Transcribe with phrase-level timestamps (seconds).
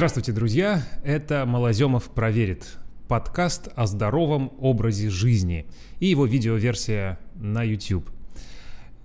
[0.00, 0.82] Здравствуйте, друзья!
[1.04, 2.78] Это Малоземов проверит.
[3.06, 5.66] Подкаст о здоровом образе жизни
[5.98, 8.08] и его видеоверсия на YouTube.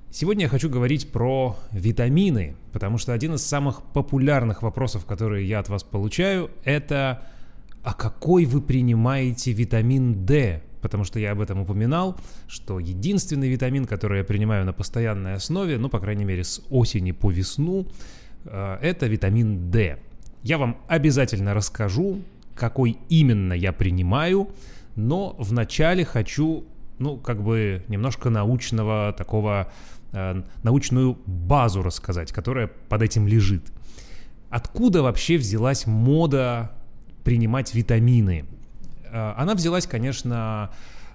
[0.09, 5.59] Сегодня я хочу говорить про витамины, потому что один из самых популярных вопросов, которые я
[5.59, 7.27] от вас получаю, это
[7.83, 12.17] «А какой вы принимаете витамин D?» Потому что я об этом упоминал,
[12.47, 17.11] что единственный витамин, который я принимаю на постоянной основе, ну, по крайней мере, с осени
[17.11, 17.85] по весну,
[18.45, 19.99] э, это витамин D.
[20.45, 22.21] Я вам обязательно расскажу,
[22.53, 24.51] какой именно я принимаю,
[24.95, 26.65] но вначале хочу,
[26.99, 29.71] ну, как бы немножко научного такого,
[30.11, 33.63] э, научную базу рассказать, которая под этим лежит.
[34.51, 36.73] Откуда вообще взялась мода
[37.23, 38.45] принимать витамины?
[39.05, 40.69] Э, она взялась, конечно,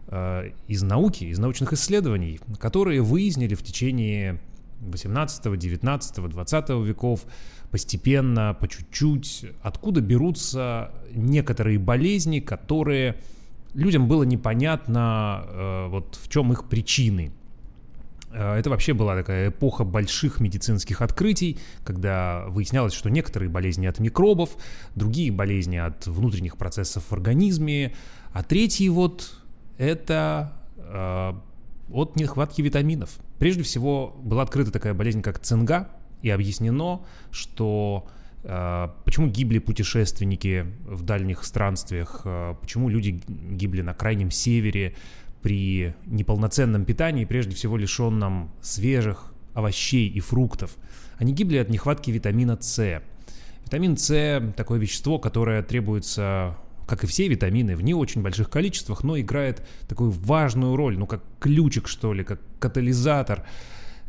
[0.09, 4.41] э, из науки, из научных исследований, которые выяснили в течение
[4.81, 7.27] 18, 19, 20 веков
[7.71, 13.17] постепенно, по чуть-чуть, откуда берутся некоторые болезни, которые
[13.75, 17.33] людям было непонятно, э, вот в чем их причины.
[18.33, 23.99] Э, это вообще была такая эпоха больших медицинских открытий, когда выяснялось, что некоторые болезни от
[23.99, 24.51] микробов,
[24.95, 27.95] другие болезни от внутренних процессов в организме,
[28.33, 29.37] а третьи вот
[29.79, 31.33] это э,
[31.93, 33.11] от нехватки витаминов.
[33.39, 35.89] Прежде всего была открыта такая болезнь, как цинга,
[36.23, 38.07] и объяснено, что
[38.43, 44.95] э, почему гибли путешественники в дальних странствиях, э, почему люди гибли на крайнем севере
[45.43, 50.77] при неполноценном питании, прежде всего лишенном свежих овощей и фруктов.
[51.19, 53.03] Они гибли от нехватки витамина С.
[53.65, 56.57] Витамин С– такое вещество, которое требуется
[56.91, 61.07] как и все витамины, в не очень больших количествах, но играет такую важную роль, ну
[61.07, 63.45] как ключик, что ли, как катализатор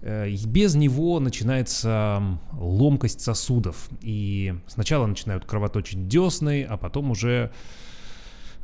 [0.02, 3.90] без него начинается ломкость сосудов.
[4.02, 7.52] И сначала начинают кровоточить десны, а потом уже,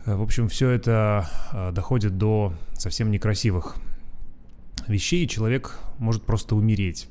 [0.05, 3.75] э, в общем, все это э, доходит до совсем некрасивых
[4.87, 7.07] вещей, и человек может просто умереть.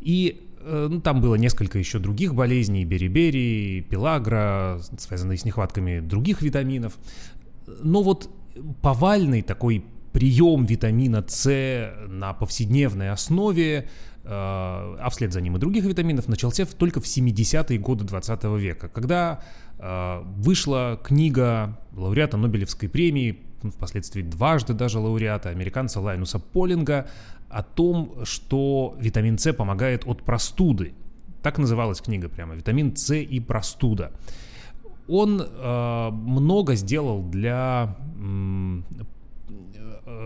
[0.00, 6.98] И ну, там было несколько еще других болезней, берибери, пелагра, связанные с нехватками других витаминов.
[7.82, 8.28] Но вот
[8.82, 13.88] повальный такой прием витамина С на повседневной основе,
[14.24, 18.88] э, а вслед за ним и других витаминов, начался только в 70-е годы 20 века,
[18.88, 19.40] когда
[19.78, 27.08] э, вышла книга лауреата Нобелевской премии, ну, впоследствии дважды даже лауреата, американца Лайнуса Полинга,
[27.48, 30.92] о том, что витамин С помогает от простуды.
[31.42, 34.12] Так называлась книга прямо, витамин С и простуда.
[35.08, 37.96] Он э, много сделал для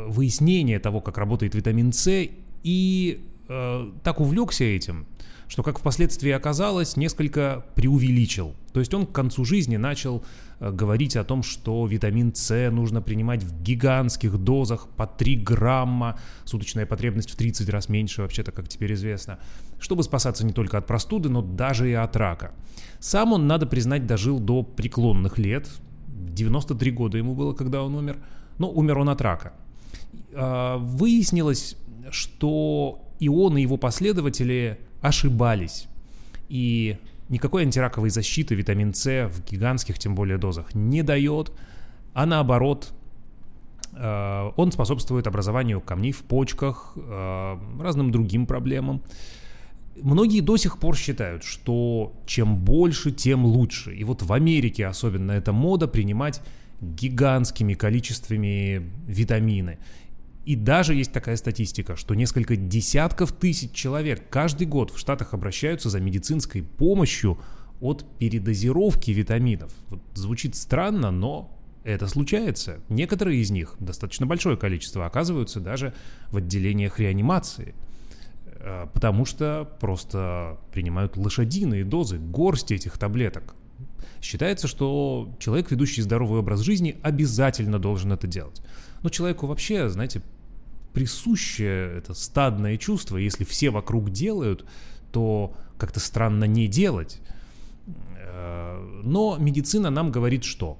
[0.08, 2.28] выяснение того, как работает витамин С,
[2.62, 5.06] и э, так увлекся этим,
[5.48, 8.54] что, как впоследствии оказалось, несколько преувеличил.
[8.72, 10.24] То есть он к концу жизни начал
[10.60, 16.18] э, говорить о том, что витамин С нужно принимать в гигантских дозах по 3 грамма,
[16.44, 19.38] суточная потребность в 30 раз меньше, вообще-то, как теперь известно,
[19.78, 22.52] чтобы спасаться не только от простуды, но даже и от рака.
[23.00, 25.68] Сам он, надо признать, дожил до преклонных лет,
[26.30, 28.18] 93 года ему было, когда он умер,
[28.58, 29.52] но умер он от рака.
[30.34, 31.76] А, выяснилось,
[32.10, 35.86] что и он, и его последователи ошибались.
[36.48, 41.52] И никакой антираковой защиты витамин С в гигантских, тем более, дозах не дает,
[42.14, 42.92] а наоборот,
[43.94, 49.02] а, он способствует образованию камней в почках, а, разным другим проблемам.
[49.96, 53.94] Многие до сих пор считают, что чем больше, тем лучше.
[53.94, 56.40] И вот в Америке особенно эта мода принимать
[56.80, 59.78] гигантскими количествами витамины.
[60.44, 65.88] И даже есть такая статистика, что несколько десятков тысяч человек каждый год в Штатах обращаются
[65.88, 67.38] за медицинской помощью
[67.80, 69.72] от передозировки витаминов.
[69.88, 72.80] Вот звучит странно, но это случается.
[72.88, 75.94] Некоторые из них, достаточно большое количество, оказываются даже
[76.30, 77.74] в отделениях реанимации.
[78.64, 83.54] Э, потому что просто принимают лошадиные дозы, горсти этих таблеток.
[84.20, 88.62] Считается, что человек, ведущий здоровый образ жизни, обязательно должен это делать.
[89.02, 90.22] Но человеку вообще, знаете,
[90.92, 93.16] присуще это стадное чувство.
[93.16, 94.64] Если все вокруг делают,
[95.10, 97.20] то как-то странно не делать.
[98.16, 100.78] Э, но медицина нам говорит что?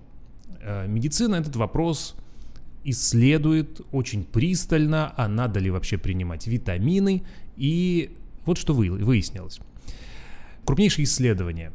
[0.60, 2.14] Э, медицина этот вопрос
[2.84, 7.22] исследует очень пристально, а надо ли вообще принимать витамины.
[7.56, 8.14] И
[8.44, 9.60] вот что выяснилось.
[10.64, 11.72] Крупнейшее исследование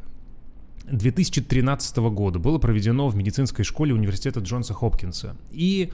[0.92, 5.36] 2013 года было проведено в медицинской школе университета Джонса Хопкинса.
[5.52, 5.92] И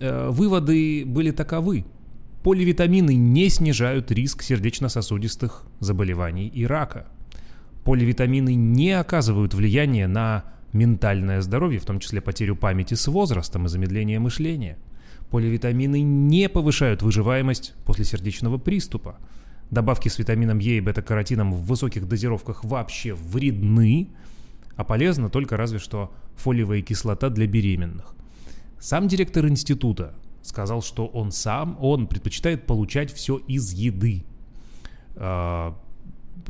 [0.00, 1.84] э, выводы были таковы.
[2.42, 7.06] Поливитамины не снижают риск сердечно-сосудистых заболеваний и рака.
[7.84, 10.44] Поливитамины не оказывают влияния на
[10.76, 14.78] ментальное здоровье, в том числе потерю памяти с возрастом и замедление мышления.
[15.30, 19.18] Поливитамины не повышают выживаемость после сердечного приступа.
[19.70, 24.10] Добавки с витамином Е и бета-каротином в высоких дозировках вообще вредны,
[24.76, 28.14] а полезна только разве что фолиевая кислота для беременных.
[28.78, 34.24] Сам директор института сказал, что он сам, он предпочитает получать все из еды,
[35.16, 35.76] а,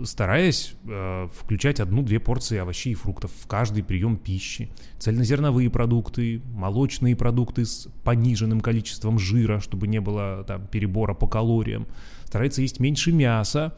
[0.04, 7.16] стараясь э, включать одну-две порции овощей и фруктов в каждый прием пищи, цельнозерновые продукты, молочные
[7.16, 11.86] продукты с пониженным количеством жира, чтобы не было там перебора по калориям,
[12.24, 13.76] старается есть меньше мяса,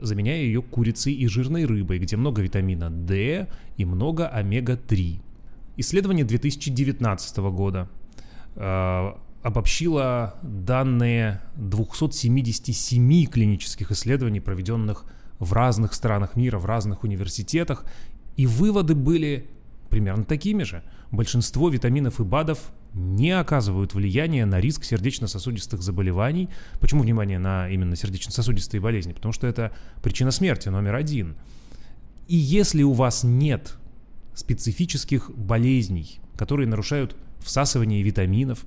[0.00, 5.20] заменяя ее курицей и жирной рыбой, где много витамина D и много омега-3.
[5.78, 7.88] Исследование 2019 года
[8.54, 9.12] э,
[9.42, 15.04] обобщило данные 277 клинических исследований, проведенных
[15.38, 17.84] в разных странах мира, в разных университетах,
[18.36, 19.48] и выводы были
[19.90, 20.82] примерно такими же.
[21.10, 26.48] Большинство витаминов и БАДов не оказывают влияния на риск сердечно-сосудистых заболеваний.
[26.80, 29.12] Почему внимание на именно сердечно-сосудистые болезни?
[29.12, 29.72] Потому что это
[30.02, 31.36] причина смерти номер один.
[32.26, 33.76] И если у вас нет
[34.34, 38.64] специфических болезней, которые нарушают всасывание витаминов,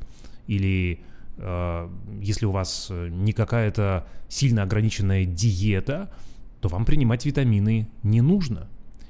[0.48, 1.02] или
[1.38, 1.90] э,
[2.22, 6.12] если у вас не какая-то сильно ограниченная диета,
[6.62, 8.68] то вам принимать витамины не нужно.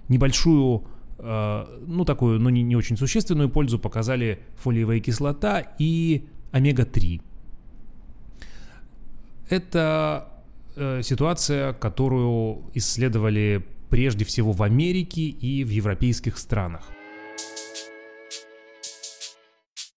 [0.07, 0.85] Небольшую,
[1.17, 7.21] э, ну такую, но не, не очень существенную пользу показали фолиевая кислота и омега-3.
[9.49, 10.29] Это
[10.75, 16.89] э, ситуация, которую исследовали прежде всего в Америке и в европейских странах.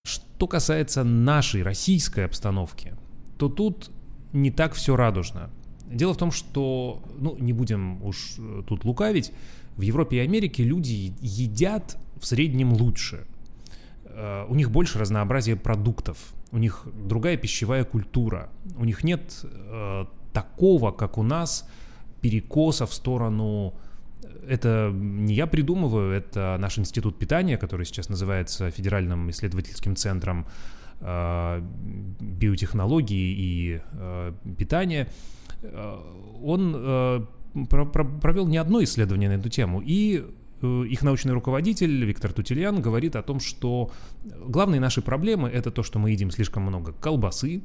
[0.05, 2.95] Что касается нашей российской обстановки,
[3.39, 3.91] то тут
[4.33, 5.51] не так все радужно.
[5.93, 9.33] Дело в том, что, ну, не будем уж э, тут лукавить,
[9.77, 13.27] в Европе и Америке люди едят в среднем лучше.
[14.05, 16.19] Э, у них больше разнообразия продуктов,
[16.51, 21.69] у них другая пищевая культура, у них нет э, такого, как у нас,
[22.21, 23.75] перекоса в сторону
[24.47, 30.47] это не я придумываю, это наш институт питания, который сейчас называется Федеральным исследовательским центром
[31.01, 31.63] э,
[32.21, 35.09] биотехнологии и э, питания.
[35.63, 35.99] Э,
[36.43, 37.21] он э,
[37.69, 40.25] про про провел не одно исследование на эту тему, и
[40.61, 43.91] э, их научный руководитель Виктор Тутельян говорит о том, что
[44.25, 47.63] главные наши проблемы это то, что мы едим слишком много колбасы,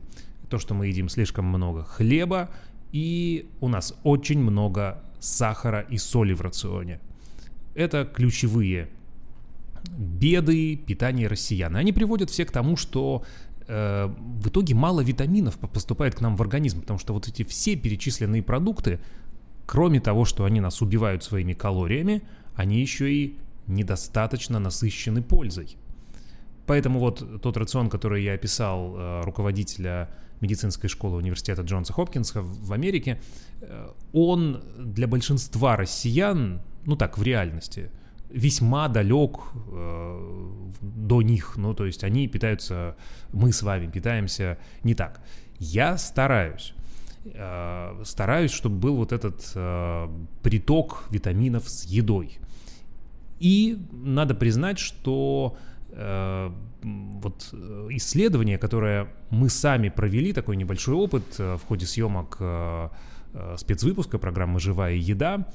[0.49, 2.49] то, что мы едим слишком много хлеба,
[2.91, 6.99] и у нас очень много сахара и соли в рационе.
[7.73, 8.89] Это ключевые
[9.97, 11.75] беды питания россиян.
[11.75, 13.23] Они приводят все к тому, что
[13.67, 17.75] э, в итоге мало витаминов поступает к нам в организм, потому что вот эти все
[17.75, 18.99] перечисленные продукты,
[19.65, 22.23] кроме того, что они нас убивают своими калориями,
[22.55, 23.37] они еще и
[23.67, 25.77] недостаточно насыщены пользой.
[26.65, 30.09] Поэтому вот тот рацион, который я описал э, руководителя
[30.41, 33.21] медицинской школы университета Джонса Хопкинса в Америке,
[33.61, 37.89] э, он для большинства россиян, ну так, в реальности,
[38.29, 39.39] весьма далек
[39.71, 40.50] э,
[40.81, 41.57] до них.
[41.57, 42.95] Ну, то есть они питаются,
[43.33, 45.21] мы с вами питаемся не так.
[45.59, 46.74] Я стараюсь.
[47.33, 50.07] Э, стараюсь, чтобы был вот этот э,
[50.44, 52.40] приток витаминов с едой.
[53.40, 55.57] И надо признать, что
[55.92, 56.51] э,
[56.83, 62.90] вот э, исследование, которое мы сами провели, такой небольшой опыт э, в ходе съемок э,
[63.57, 65.47] спецвыпуска программы «Живая еда»,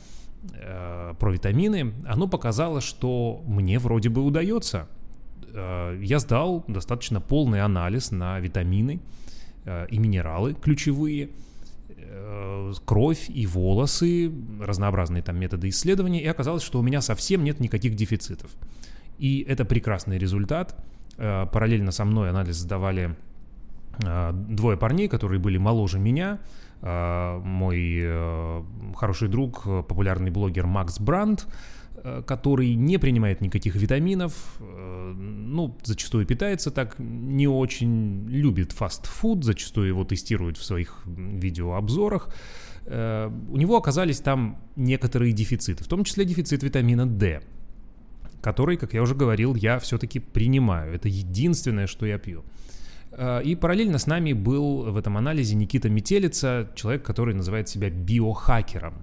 [0.50, 4.88] про витамины, оно показало, что мне вроде бы удается.
[5.54, 9.00] Я сдал достаточно полный анализ на витамины
[9.64, 11.30] и минералы ключевые,
[12.84, 17.94] кровь и волосы, разнообразные там методы исследования, и оказалось, что у меня совсем нет никаких
[17.94, 18.50] дефицитов.
[19.18, 20.74] И это прекрасный результат.
[21.16, 23.16] Э, параллельно со мной анализ сдавали
[24.04, 26.40] э, двое парней, которые были моложе меня.
[26.82, 28.64] Э, мой
[28.96, 31.46] хороший друг, популярный блогер Макс Бранд,
[32.26, 40.04] который не принимает никаких витаминов, ну, зачастую питается так, не очень любит фастфуд, зачастую его
[40.04, 42.34] тестирует в своих видеообзорах.
[42.86, 47.40] У него оказались там некоторые дефициты, в том числе дефицит витамина D
[48.42, 50.92] который, как я уже говорил, я все-таки принимаю.
[50.92, 52.44] Это единственное, что я пью.
[53.12, 57.90] А, и параллельно с нами был в этом анализе Никита Метелица, человек, который называет себя
[57.90, 58.94] биохакером.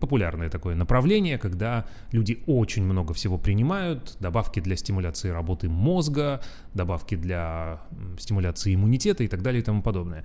[0.00, 6.40] Популярное такое направление, когда люди очень много всего принимают, добавки для стимуляции работы мозга,
[6.72, 7.80] добавки для
[8.18, 10.24] стимуляции иммунитета и так далее и тому подобное.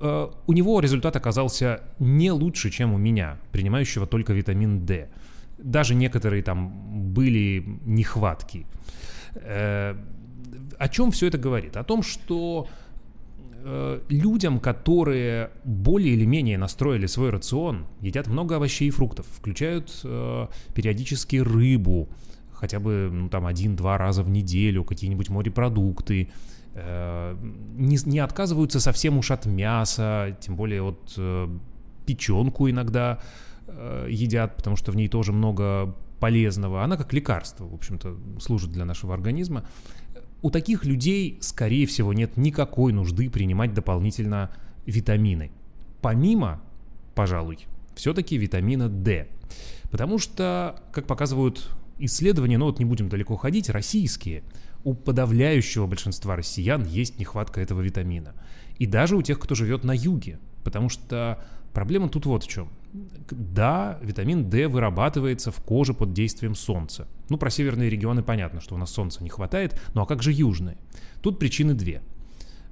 [0.00, 5.08] А, у него результат оказался не лучше, чем у меня, принимающего только витамин D
[5.58, 8.66] даже некоторые там были нехватки.
[10.78, 11.76] О чем все это говорит?
[11.76, 12.68] О том, что
[13.64, 20.00] э, людям, которые более или менее настроили свой рацион, едят много овощей и фруктов, включают
[20.04, 22.08] э, периодически рыбу,
[22.52, 26.30] хотя бы ну, там один-два раза в неделю, какие-нибудь морепродукты,
[26.74, 27.36] э,
[27.76, 31.48] не, не отказываются совсем уж от мяса, тем более от э,
[32.06, 33.20] печенку иногда
[33.66, 36.82] э, едят, потому что в ней тоже много полезного.
[36.82, 39.64] Она как лекарство, в общем-то, служит для нашего организма.
[40.44, 44.50] У таких людей, скорее всего, нет никакой нужды принимать дополнительно
[44.84, 45.50] витамины.
[46.02, 46.60] Помимо,
[47.14, 47.60] пожалуй,
[47.94, 49.26] все-таки витамина D.
[49.90, 54.42] Потому что, как показывают исследования, ну вот не будем далеко ходить, российские,
[54.84, 58.34] у подавляющего большинства россиян есть нехватка этого витамина.
[58.78, 60.38] И даже у тех, кто живет на юге.
[60.62, 62.68] Потому что проблема тут вот в чем.
[62.94, 67.08] Да, витамин D вырабатывается в коже под действием солнца.
[67.28, 70.32] Ну, про северные регионы понятно, что у нас солнца не хватает, ну а как же
[70.32, 70.76] южные?
[71.20, 72.02] Тут причины две.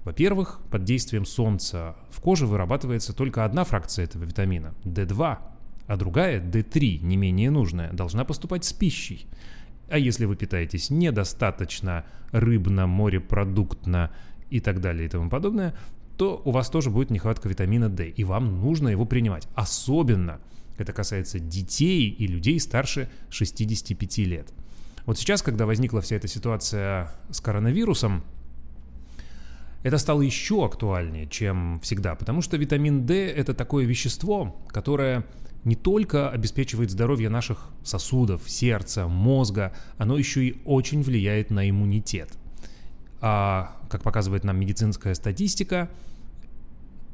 [0.04, 5.38] Во-первых, под действием солнца в коже вырабатывается только одна фракция этого витамина– D2,
[5.86, 9.26] а другая, D3, не менее нужная, должна поступать с пищей.
[9.88, 14.10] А если вы питаетесь недостаточно рыбно, морепродуктно
[14.50, 15.74] и так далее и тому подобное,
[16.22, 19.48] то у вас тоже будет нехватка витамина D, и вам нужно его принимать.
[19.56, 20.38] Особенно
[20.78, 24.54] это касается детей и людей старше 65 лет.
[25.04, 28.22] Вот сейчас, когда возникла вся эта ситуация с коронавирусом,
[29.82, 35.26] это стало еще актуальнее, чем всегда, потому что витамин D– это такое вещество, которое
[35.64, 42.28] не только обеспечивает здоровье наших сосудов, сердца, мозга, оно еще и очень влияет на иммунитет.
[43.20, 45.90] А, как показывает нам медицинская статистика,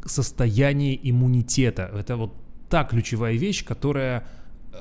[0.05, 2.35] состояние иммунитета– это вот
[2.69, 4.27] та ключевая вещь, которая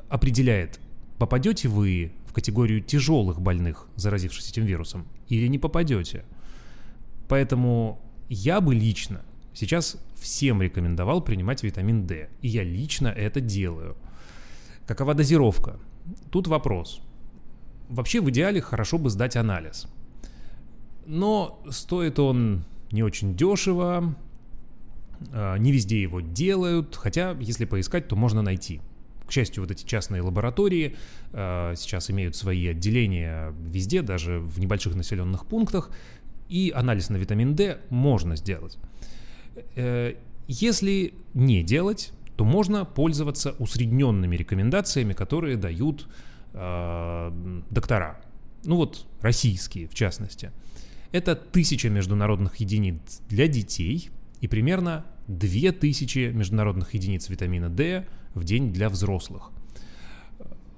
[0.08, 0.80] определяет,
[1.18, 6.24] попадете вы в категорию тяжелых больных, заразившись этим вирусом, или не попадете.
[7.28, 9.22] Поэтому я бы лично
[9.54, 13.96] сейчас всем рекомендовал принимать витамин D, и я лично это делаю.
[14.86, 15.78] Какова дозировка?
[16.30, 17.00] Тут вопрос.
[17.88, 19.86] Вообще в идеале хорошо бы сдать анализ.
[21.06, 24.14] Но стоит он не очень дешево,
[25.58, 28.80] не везде его делают, хотя, если поискать, то можно найти.
[29.28, 30.96] К счастью, вот эти частные лаборатории
[31.32, 35.90] э, сейчас имеют свои отделения везде, даже в небольших населенных пунктах,
[36.48, 38.78] и анализ на витамин D можно сделать.
[39.76, 40.14] Э,
[40.46, 46.08] если не делать, то можно пользоваться усредненными рекомендациями, которые дают
[46.54, 48.20] э, доктора.
[48.64, 50.52] Ну вот, российские, в частности.
[51.12, 54.10] Это тысяча международных единиц для детей
[54.40, 59.50] и примерно 2000 международных единиц витамина D в день для взрослых.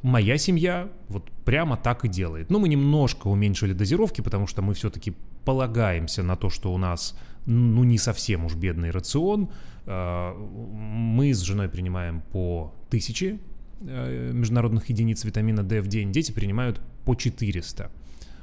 [0.02, 2.50] Моя семья вот прямо так и делает.
[2.50, 5.14] Но мы немножко уменьшили дозировки, потому что мы все-таки
[5.44, 9.50] полагаемся на то, что у нас ну не совсем уж бедный рацион.
[9.86, 13.38] А, мы с женой принимаем по 1000
[13.80, 17.90] э, международных единиц витамина D в день, дети принимают по 400.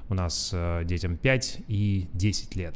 [0.09, 2.75] У нас э, детям 5 и 10 лет.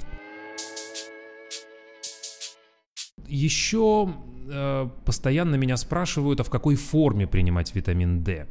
[3.31, 4.13] Еще
[4.49, 8.45] э, постоянно меня спрашивают, а в какой форме принимать витамин D.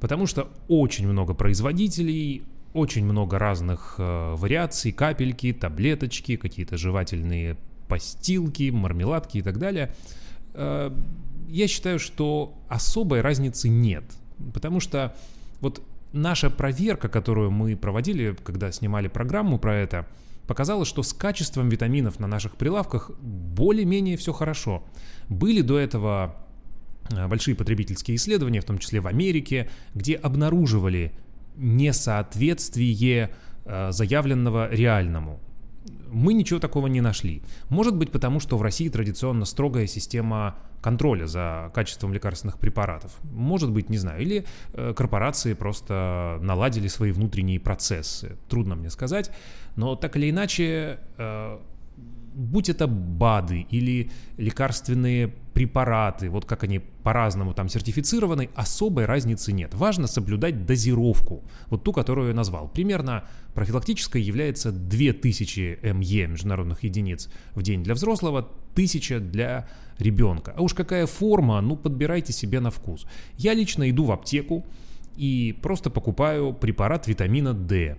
[0.00, 2.42] Потому что очень много производителей,
[2.74, 7.56] очень много разных э, вариаций, капельки, таблеточки, какие-то жевательные
[7.86, 9.94] постилки, мармеладки и так далее.
[10.54, 10.90] Э,
[11.48, 14.02] я считаю, что особой разницы нет.
[14.52, 15.14] Потому что
[15.60, 20.08] вот наша проверка, которую мы проводили, когда снимали программу про это,
[20.46, 24.84] показала, что с качеством витаминов на наших прилавках более-менее все хорошо.
[25.28, 26.36] Были до этого
[27.10, 31.12] э, большие потребительские исследования, в том числе в Америке, где обнаруживали
[31.56, 33.30] несоответствие
[33.64, 35.40] э, заявленного реальному.
[36.10, 37.42] Мы ничего такого не нашли.
[37.68, 43.16] Может быть потому, что в России традиционно строгая система контроля за качеством лекарственных препаратов.
[43.32, 44.22] Может быть, не знаю.
[44.22, 48.36] Или э, корпорации просто наладили свои внутренние процессы.
[48.48, 49.30] Трудно мне сказать.
[49.74, 51.58] Но так или иначе, э,
[52.36, 59.74] будь это БАДы или лекарственные препараты, вот как они по-разному там сертифицированы, особой разницы нет.
[59.74, 62.68] Важно соблюдать дозировку, вот ту, которую я назвал.
[62.68, 63.24] Примерно
[63.54, 68.40] профилактической является 2000 МЕ международных единиц в день для взрослого,
[68.74, 69.66] 1000 для
[69.98, 70.52] ребенка.
[70.54, 73.06] А уж какая форма, ну подбирайте себе на вкус.
[73.38, 74.66] Я лично иду в аптеку
[75.16, 77.96] и просто покупаю препарат витамина D.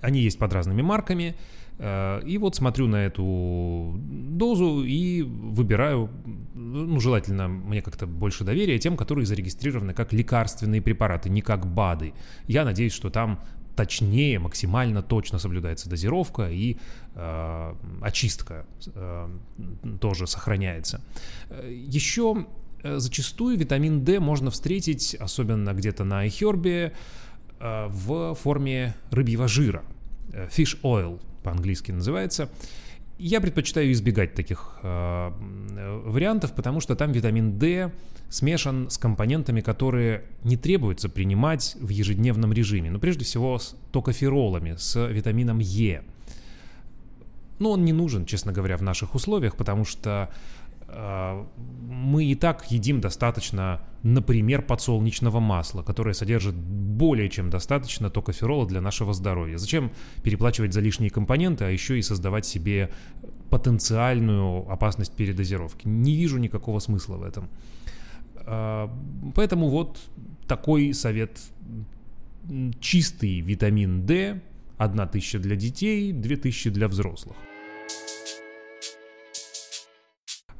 [0.00, 1.36] Они есть под разными марками.
[1.78, 6.10] Э, и вот смотрю на эту дозу и выбираю
[6.54, 12.14] ну, желательно мне как-то больше доверия тем, которые зарегистрированы как лекарственные препараты, не как БАДы.
[12.46, 13.40] Я надеюсь, что там
[13.76, 16.78] точнее, максимально точно соблюдается дозировка и
[17.14, 19.28] э, очистка э,
[20.00, 21.02] тоже сохраняется.
[21.68, 22.46] Еще
[22.82, 26.92] э, зачастую витамин D можно встретить, особенно где-то на iHerb,
[27.60, 29.84] э, в форме рыбьего жира.
[30.32, 32.50] Э, fish oil по-английски называется.
[33.18, 35.30] Я предпочитаю избегать таких э,
[36.04, 37.92] вариантов, потому что там витамин D
[38.28, 42.90] смешан с компонентами, которые не требуется принимать в ежедневном режиме.
[42.90, 46.02] Ну, прежде всего, с токоферолами, с витамином Е.
[47.60, 50.28] Но он не нужен, честно говоря, в наших условиях, потому что
[50.88, 58.80] мы и так едим достаточно, например, подсолнечного масла, которое содержит более чем достаточно токоферола для
[58.80, 59.58] нашего здоровья.
[59.58, 59.90] Зачем
[60.22, 62.90] переплачивать за лишние компоненты, а еще и создавать себе
[63.50, 65.88] потенциальную опасность передозировки?
[65.88, 67.48] Не вижу никакого смысла в этом.
[68.46, 68.88] Э,
[69.34, 69.98] поэтому вот
[70.46, 71.40] такой совет.
[72.78, 74.40] Чистый витамин D,
[74.78, 77.36] 1000 для детей, 2000 для взрослых.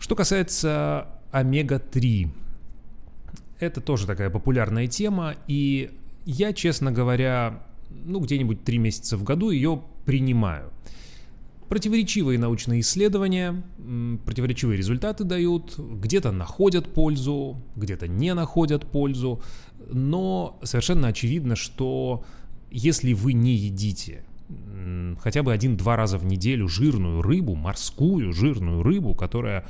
[0.06, 2.28] Что касается омега-3,
[3.58, 5.90] это тоже такая популярная тема, и
[6.24, 10.70] я, честно говоря, ну, где-нибудь три месяца в году ее принимаю.
[11.68, 13.64] Противоречивые научные исследования,
[14.24, 19.42] противоречивые результаты дают, где-то находят пользу, где-то не находят пользу,
[19.90, 22.24] но совершенно очевидно, что
[22.70, 24.22] если вы не едите
[25.18, 29.66] хотя бы один-два раза в неделю жирную рыбу, морскую жирную рыбу, которая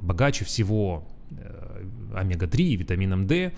[0.00, 3.52] богаче всего э, омега-3 и витамином D,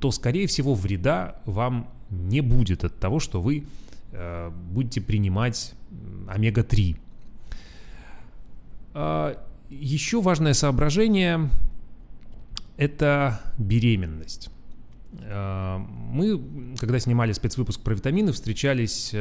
[0.00, 3.64] то, скорее всего, вреда вам не будет от того, что вы
[4.12, 5.74] э, будете принимать
[6.28, 6.96] омега-3.
[8.94, 9.36] А,
[9.70, 11.48] еще важное соображение–
[12.76, 14.50] это беременность.
[15.12, 16.40] Мы,
[16.76, 19.14] когда снимали спецвыпуск про витамины, встречались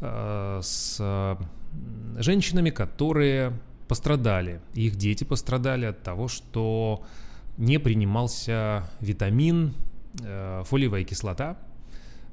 [0.00, 1.00] с
[2.18, 3.52] женщинами, которые
[3.88, 4.60] пострадали.
[4.74, 7.04] Их дети пострадали от того, что
[7.56, 9.74] не принимался витамин,
[10.22, 11.58] э, фолиевая кислота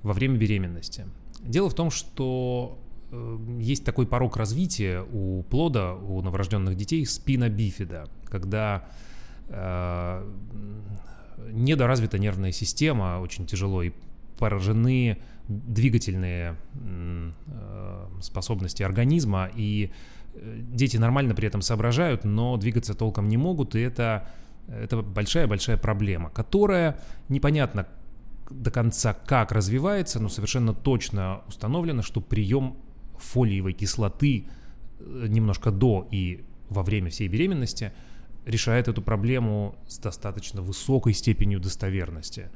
[0.01, 1.05] во время беременности.
[1.41, 2.79] Дело в том, что
[3.11, 8.87] э, есть такой порог развития у плода, у новорожденных детей спина бифида, когда
[9.49, 10.29] э,
[11.51, 13.91] недоразвита нервная система, очень тяжело, и
[14.37, 17.31] поражены двигательные э,
[18.21, 19.91] способности организма, и
[20.35, 24.27] дети нормально при этом соображают, но двигаться толком не могут, и это,
[24.67, 27.87] это большая-большая проблема, которая непонятно
[28.49, 32.77] до конца как развивается, но совершенно точно установлено, что прием
[33.17, 34.45] фолиевой кислоты
[34.99, 37.93] э, немножко до и во время всей беременности
[38.45, 42.49] решает эту проблему с достаточно высокой степенью достоверности.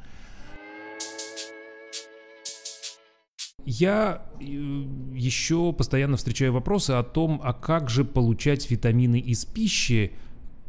[3.69, 10.13] Я э, еще постоянно встречаю вопросы о том, а как же получать витамины из пищи,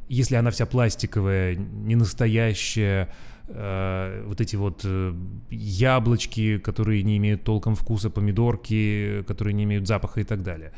[0.08, 3.14] если она вся пластиковая, не настоящая,
[3.46, 5.14] э, вот эти вот э,
[5.48, 10.72] яблочки, которые не имеют толком вкуса, помидорки, которые не имеют запаха и так далее.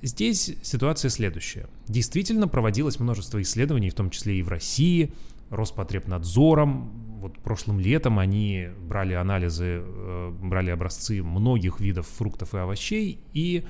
[0.00, 1.66] Здесь ситуация следующая.
[1.86, 5.12] Действительно проводилось множество исследований, в том числе и в России,
[5.50, 13.20] Роспотребнадзором, вот прошлым летом они брали анализы, э, брали образцы многих видов фруктов и овощей,
[13.32, 13.64] и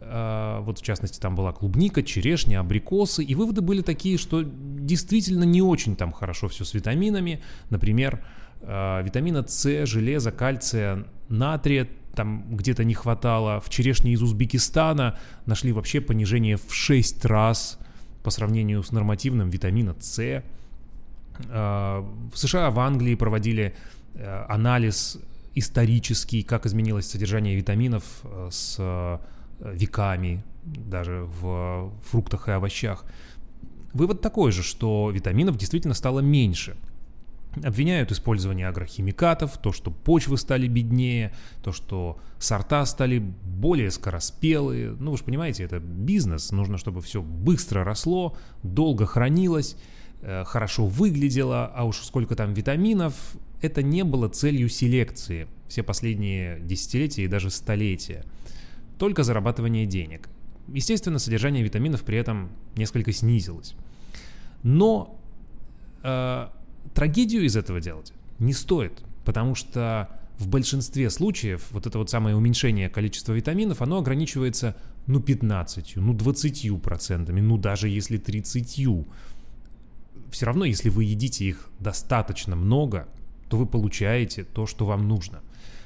[0.00, 5.44] э, вот в частности там была клубника, черешня, абрикосы, и выводы были такие, что действительно
[5.44, 8.24] не очень там хорошо все с витаминами, например,
[8.60, 15.72] э, витамина С, железа, кальция, натрия там где-то не хватало, в черешне из Узбекистана нашли
[15.72, 17.78] вообще понижение в 6 раз
[18.22, 20.42] по сравнению с нормативным витамина С,
[21.38, 23.74] в США, в Англии проводили
[24.14, 25.18] э, анализ
[25.54, 29.20] исторический, как изменилось содержание витаминов э, с
[29.60, 33.04] веками, даже в фруктах и овощах.
[33.92, 36.76] Вывод такой же, что витаминов действительно стало меньше.
[37.62, 44.96] Обвиняют использование агрохимикатов, то, что почвы стали беднее, то, что сорта стали более скороспелые.
[44.98, 49.76] Ну, вы же понимаете, это бизнес, нужно, чтобы все быстро росло, долго хранилось.
[50.22, 53.14] Э, хорошо выглядела, а уж сколько там витаминов,
[53.60, 58.24] это не было целью селекции все последние десятилетия и даже столетия.
[58.98, 60.28] Только зарабатывание денег.
[60.68, 63.74] Естественно, содержание витаминов при этом несколько снизилось.
[64.62, 65.20] Но
[66.02, 66.48] э,
[66.94, 72.34] трагедию из этого делать не стоит, потому что в большинстве случаев вот это вот самое
[72.34, 74.74] уменьшение количества витаминов, оно ограничивается
[75.06, 79.06] ну 15, ну 20 процентами, ну даже если 30.
[80.34, 83.06] Все равно, если вы едите их достаточно много,
[83.48, 85.42] то вы получаете то, что вам нужно.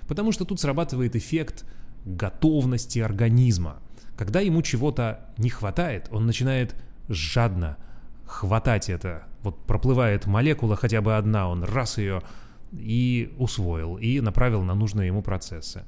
[0.08, 1.66] Потому что тут срабатывает эффект
[2.06, 3.82] готовности организма.
[4.16, 6.74] Когда ему чего-то не хватает, он начинает
[7.10, 7.76] жадно
[8.24, 9.24] хватать это.
[9.42, 12.22] Вот проплывает молекула хотя бы одна, он раз ее
[12.72, 15.84] и усвоил, и направил на нужные ему процессы.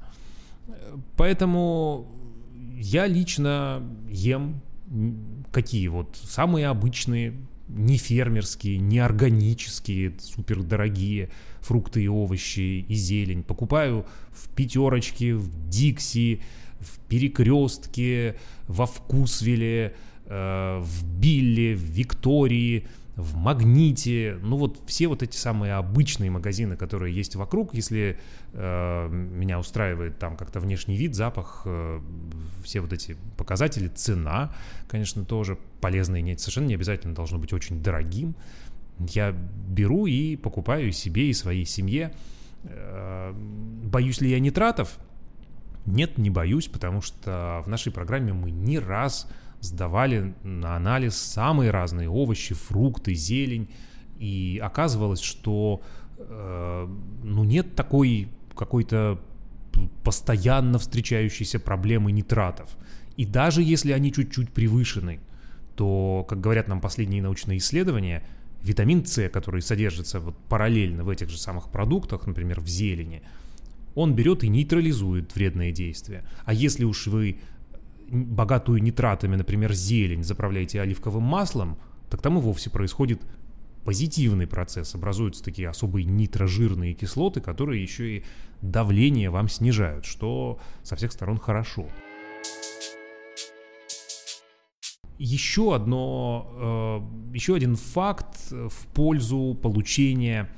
[1.17, 2.07] Поэтому
[2.77, 4.61] я лично ем
[5.51, 7.33] какие вот самые обычные,
[7.75, 11.29] не фермерские, не органические, супер дорогие
[11.61, 13.43] фрукты и овощи и зелень.
[13.43, 16.41] Покупаю в пятерочке, в Дикси,
[16.79, 18.35] в Перекрестке,
[18.67, 25.73] во Вкусвиле, э, в Билле, в Виктории– в Магните, ну вот все вот эти самые
[25.73, 28.17] обычные магазины, которые есть вокруг, если
[28.53, 31.99] э, меня устраивает там как-то внешний вид, запах, э,
[32.63, 34.53] все вот эти показатели, цена,
[34.87, 38.35] конечно, тоже полезная, нет, совершенно не обязательно должно быть очень дорогим.
[38.99, 42.13] Я беру и покупаю себе и своей семье.
[42.63, 44.97] Э, боюсь ли я нитратов?
[45.85, 49.27] Нет, не боюсь, потому что в нашей программе мы не раз
[49.61, 53.69] сдавали на анализ самые разные овощи, фрукты, зелень,
[54.17, 55.81] и оказывалось, что
[56.17, 56.87] э,
[57.23, 59.19] ну нет такой какой-то
[60.03, 62.69] постоянно встречающейся проблемы нитратов.
[63.17, 65.19] И даже если они чуть-чуть превышены,
[65.75, 68.23] то, как говорят нам последние научные исследования,
[68.61, 73.23] витамин С, который содержится вот параллельно в этих же самых продуктах, например, в зелени,
[73.95, 76.23] он берет и нейтрализует вредные действия.
[76.45, 77.39] А если уж вы
[78.11, 81.77] богатую нитратами, например, зелень, заправляете оливковым маслом,
[82.09, 83.21] так там и вовсе происходит
[83.85, 84.93] позитивный процесс.
[84.93, 88.23] Образуются такие особые нитрожирные кислоты, которые еще и
[88.61, 91.87] давление вам снижают, что со всех сторон хорошо.
[95.17, 100.49] Еще одно, э, еще один факт в пользу получения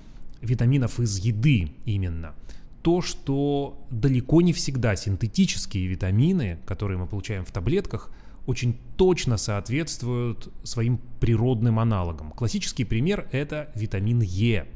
[0.41, 2.33] витаминов из еды именно–
[2.83, 8.11] то, что далеко не всегда синтетические витамины, которые мы получаем в таблетках,
[8.45, 12.31] очень точно соответствуют своим природным аналогам.
[12.31, 14.67] Классический пример– это витамин Е.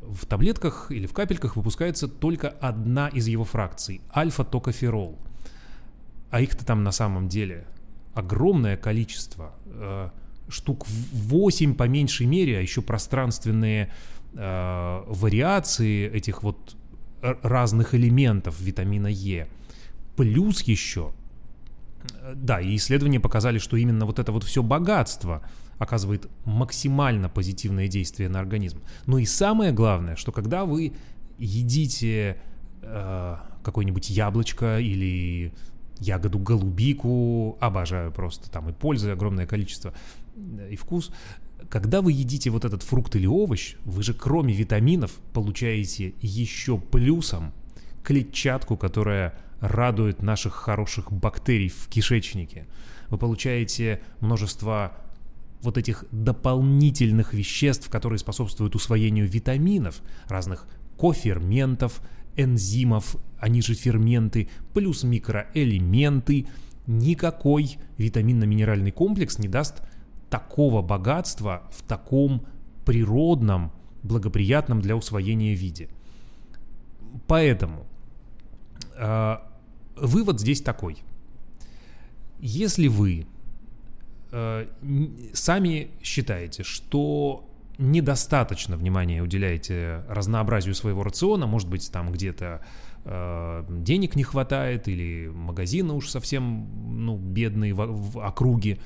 [0.00, 5.18] В таблетках или в капельках выпускается только одна из его фракций– альфа-токоферол.
[6.30, 7.66] А их-то там на самом деле
[8.14, 10.08] огромное количество, э,
[10.48, 13.92] штук 8 по меньшей мере, а еще пространственные
[14.32, 16.74] э, вариации этих вот
[17.20, 19.48] разных элементов витамина Е.
[20.16, 21.12] Плюс еще,
[22.34, 25.42] да, и исследования показали, что именно вот это вот все богатство
[25.78, 28.82] оказывает максимально позитивное действие на организм.
[29.06, 30.92] Но и самое главное, что когда вы
[31.38, 32.36] едите
[32.82, 35.52] э, какое-нибудь яблочко или
[36.00, 39.92] ягоду голубику, обожаю просто, там и пользы огромное количество,
[40.70, 41.12] и вкус,
[41.68, 47.52] когда вы едите вот этот фрукт или овощ, вы же кроме витаминов получаете еще плюсом
[48.02, 52.66] клетчатку, которая радует наших хороших бактерий в кишечнике.
[53.10, 54.96] Вы получаете множество
[55.62, 60.66] вот этих дополнительных веществ, которые способствуют усвоению витаминов, разных
[60.96, 62.00] коферментов,
[62.36, 66.46] энзимов, они же ферменты, плюс микроэлементы.
[66.86, 69.82] Никакой витаминно-минеральный комплекс не даст
[70.30, 72.44] такого богатства в таком
[72.84, 75.88] природном, благоприятном для усвоения виде.
[77.26, 77.86] Поэтому
[78.96, 79.36] э,
[79.96, 80.98] вывод здесь такой.
[82.40, 83.26] Если вы
[84.30, 84.66] э,
[85.32, 92.60] сами считаете, что недостаточно внимания уделяете разнообразию своего рациона, может быть, там где-то
[93.04, 98.78] э, денег не хватает или магазины уж совсем ну, бедные в, в округе,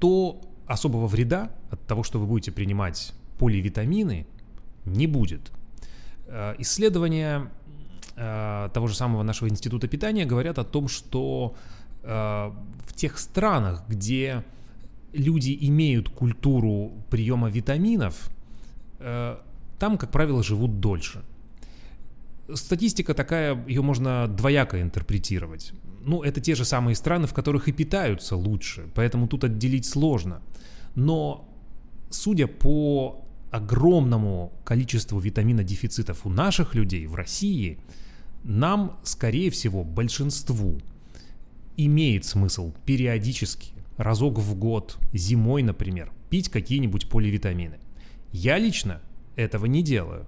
[0.00, 4.26] то особого вреда от того, что вы будете принимать поливитамины,
[4.84, 5.52] не будет.
[6.26, 7.50] Э, исследования
[8.16, 11.54] э, того же самого нашего института питания говорят о том, что
[12.02, 14.44] э, в тех странах, где
[15.12, 18.30] люди имеют культуру приема витаминов,
[18.98, 21.24] там, как правило, живут дольше.
[22.54, 27.72] Статистика такая, ее можно двояко интерпретировать ну, это те же самые страны, в которых и
[27.72, 30.40] питаются лучше, поэтому тут отделить сложно.
[30.94, 31.48] Но,
[32.10, 37.78] судя по огромному количеству витамина дефицитов у наших людей в России,
[38.44, 40.80] нам, скорее всего, большинству
[41.76, 47.78] имеет смысл периодически, разок в год, зимой, например, пить какие-нибудь поливитамины.
[48.32, 49.00] Я лично
[49.36, 50.26] этого не делаю,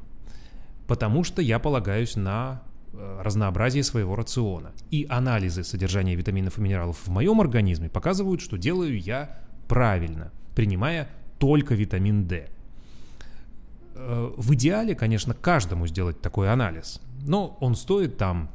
[0.92, 2.60] потому что я полагаюсь на
[2.94, 4.72] Э, разнообразие своего рациона.
[4.90, 11.08] И анализы содержания витаминов и минералов в моем организме показывают, что делаю я правильно, принимая
[11.38, 12.50] только витамин D.
[13.94, 18.50] Э, в идеале, конечно, каждому сделать такой анализ, но он стоит там,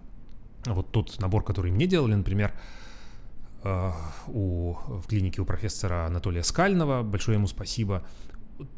[0.67, 2.54] вот тот набор, который мне делали, например,
[3.63, 3.91] э,
[4.28, 8.04] у, в клинике у профессора Анатолия Скального, большое ему спасибо,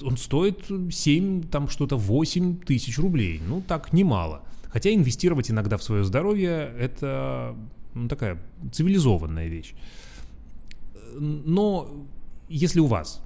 [0.01, 3.41] он стоит 7, там что-то 8 тысяч рублей.
[3.47, 4.43] Ну, так немало.
[4.69, 7.55] Хотя инвестировать иногда в свое здоровье– это
[7.93, 8.39] ну, такая
[8.71, 9.73] цивилизованная вещь.
[11.15, 12.05] Но
[12.49, 13.21] если у вас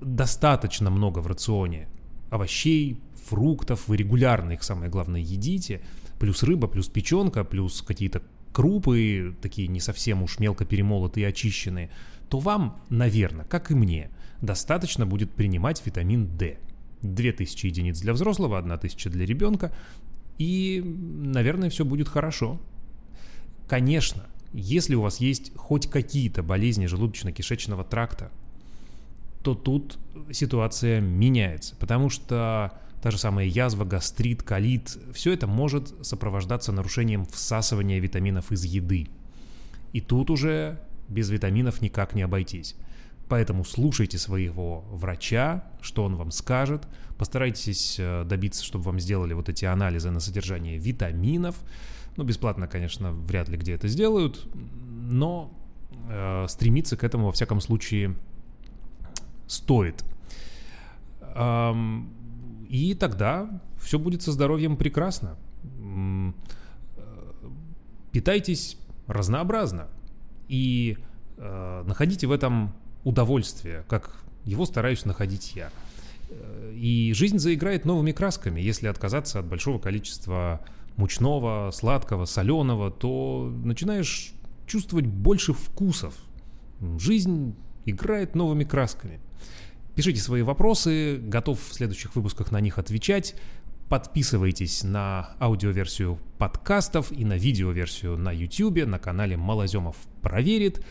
[0.00, 1.88] достаточно много в рационе
[2.30, 5.82] овощей, фруктов, вы регулярно их, самое главное, едите,
[6.18, 11.90] плюс рыба, плюс печенка, плюс какие-то крупы, такие не совсем уж мелко перемолотые очищенные,
[12.28, 16.58] то вам, наверное, как и мне, достаточно будет принимать витамин D.
[17.02, 19.72] 2000 единиц для взрослого, 1000 для ребенка,
[20.38, 22.58] и, наверное, все будет хорошо.
[23.68, 28.30] Конечно, если у вас есть хоть какие-то болезни желудочно-кишечного тракта,
[29.42, 29.98] то тут
[30.32, 32.72] ситуация меняется, потому что
[33.02, 39.08] та же самая язва, гастрит, колит, все это может сопровождаться нарушением всасывания витаминов из еды.
[39.92, 42.74] И тут уже без витаминов никак не обойтись.
[43.28, 46.88] Поэтому слушайте своего врача, что он вам скажет.
[47.18, 51.56] Постарайтесь э, добиться, чтобы вам сделали вот эти анализы на содержание витаминов.
[52.16, 55.52] Ну, бесплатно, конечно, вряд ли где это сделают, но
[56.08, 58.16] э, стремиться к этому, во всяком случае,
[59.46, 60.04] стоит.
[61.34, 62.10] Эм,
[62.68, 65.36] и тогда все будет со здоровьем прекрасно.
[65.64, 66.32] Э,
[68.10, 69.88] питайтесь разнообразно
[70.48, 70.96] и
[71.36, 72.74] э, находите в этом
[73.08, 75.70] удовольствие, как его стараюсь находить я.
[76.28, 80.60] Э, и жизнь заиграет новыми красками, если отказаться от большого количества
[80.96, 84.32] мучного, сладкого, соленого, то начинаешь
[84.66, 86.14] чувствовать больше вкусов.
[86.98, 87.54] Жизнь
[87.86, 89.20] играет новыми красками.
[89.94, 93.34] Пишите свои вопросы, готов в следующих выпусках на них отвечать.
[93.88, 100.84] Подписывайтесь на аудиоверсию подкастов и на видеоверсию на YouTube, на канале Малоземов проверит.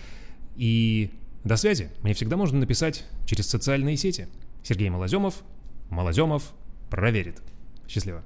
[0.55, 1.11] И
[1.43, 1.91] до связи.
[2.01, 4.27] Мне всегда можно написать через социальные сети.
[4.63, 5.43] Сергей Малоземов.
[5.89, 6.53] Малоземов
[6.89, 7.41] проверит.
[7.87, 8.23] Счастливо.